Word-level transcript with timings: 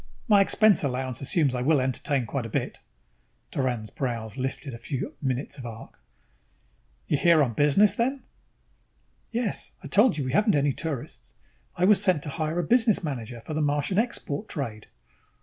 My 0.27 0.41
expense 0.41 0.83
allowance 0.83 1.21
assumes 1.21 1.53
I 1.53 1.61
will 1.61 1.79
entertain 1.79 2.25
quite 2.25 2.47
a 2.47 2.49
bit." 2.49 2.79
Doran's 3.51 3.91
brows 3.91 4.35
lifted 4.35 4.73
a 4.73 4.79
few 4.79 5.13
minutes 5.21 5.59
of 5.59 5.65
arc. 5.67 5.99
"You're 7.05 7.19
here 7.19 7.43
on 7.43 7.53
business, 7.53 7.93
then?" 7.93 8.23
"Yes. 9.29 9.73
I 9.83 9.87
told 9.87 10.17
you 10.17 10.25
we 10.25 10.31
haven't 10.31 10.55
any 10.55 10.71
tourists. 10.71 11.35
I 11.75 11.85
was 11.85 12.03
sent 12.03 12.23
to 12.23 12.29
hire 12.29 12.57
a 12.57 12.63
business 12.63 13.03
manager 13.03 13.41
for 13.41 13.53
the 13.53 13.61
Martian 13.61 13.99
export 13.99 14.49
trade." 14.49 14.87